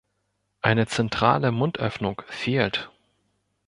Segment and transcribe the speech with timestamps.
[0.63, 2.89] Eine zentrale Mundöffnung fehlt.